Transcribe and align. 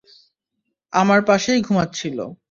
আমার 0.93 1.19
পাশেই 1.25 1.61
ঘুমাচ্ছিল। 1.61 2.17